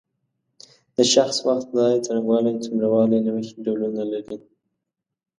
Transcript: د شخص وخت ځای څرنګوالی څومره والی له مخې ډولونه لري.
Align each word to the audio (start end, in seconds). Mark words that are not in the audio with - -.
د 0.95 0.97
شخص 1.13 1.37
وخت 1.47 1.67
ځای 1.77 1.93
څرنګوالی 2.05 2.53
څومره 2.65 2.87
والی 2.93 3.19
له 3.25 3.31
مخې 3.35 3.59
ډولونه 3.65 4.03
لري. 4.11 4.37